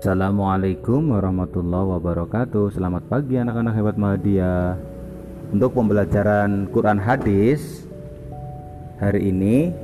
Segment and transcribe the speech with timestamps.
[0.00, 2.72] Assalamualaikum warahmatullahi wabarakatuh.
[2.72, 4.72] Selamat pagi anak-anak hebat Mahdia
[5.52, 7.84] Untuk pembelajaran Quran Hadis
[8.96, 9.76] Hari ini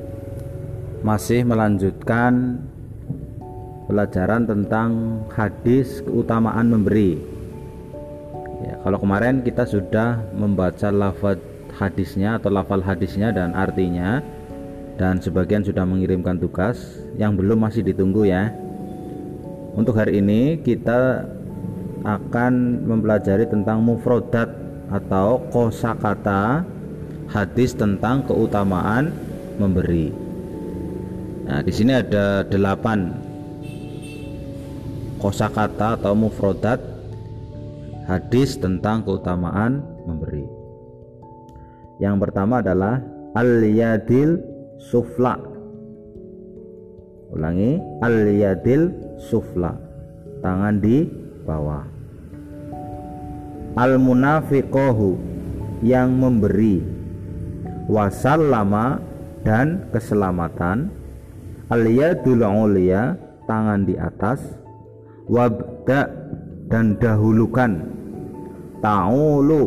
[1.05, 2.65] Masih melanjutkan
[3.93, 7.21] Pelajaran tentang hadis keutamaan memberi.
[8.65, 11.37] Ya, Kalau kemarin kita sudah membaca lafaz
[11.77, 14.25] hadisnya atau lafal hadisnya dan artinya
[14.97, 18.49] dan sebagian sudah mengirimkan tugas yang belum masih ditunggu ya
[19.77, 21.29] untuk hari ini kita
[22.03, 24.49] akan mempelajari tentang mufrodat
[24.89, 26.65] atau kosakata
[27.29, 29.13] hadis tentang keutamaan
[29.61, 30.15] memberi.
[31.45, 33.13] Nah di sini ada delapan
[35.21, 36.81] kosakata atau mufrodat
[38.09, 40.47] hadis tentang keutamaan memberi.
[42.01, 43.03] Yang pertama adalah
[43.37, 44.41] al-yadil
[44.79, 45.37] sufla.
[47.35, 49.75] Ulangi al-yadil sufla.
[50.45, 51.09] Tangan di
[51.43, 51.85] bawah.
[53.77, 55.17] Al-munafiqohu
[55.85, 56.81] yang memberi
[57.89, 59.01] wasallama
[59.45, 60.93] dan keselamatan.
[61.69, 64.41] Al-yadul ulia tangan di atas.
[65.27, 66.07] Wabda
[66.71, 67.73] dan dahulukan.
[68.79, 69.63] Ta'ulu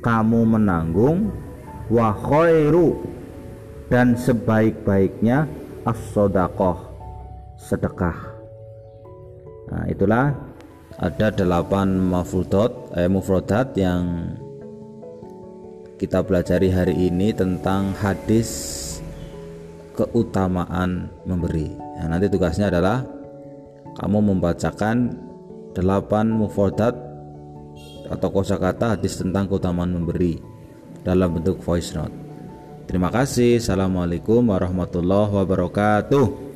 [0.00, 1.28] kamu menanggung.
[1.88, 3.00] Wa khairu
[3.88, 5.48] dan sebaik-baiknya
[5.88, 6.76] as-sodaqoh
[7.56, 8.37] sedekah
[9.68, 10.34] nah itulah
[10.98, 14.34] ada delapan mafudot eh, mufrodat yang
[15.98, 18.48] kita pelajari hari ini tentang hadis
[19.94, 23.04] keutamaan memberi nah, nanti tugasnya adalah
[23.98, 25.14] kamu membacakan
[25.74, 26.94] delapan mufrodat
[28.08, 30.40] atau kosakata hadis tentang keutamaan memberi
[31.04, 32.28] dalam bentuk voice note
[32.88, 33.60] Terima kasih.
[33.60, 36.47] Assalamualaikum warahmatullahi wabarakatuh.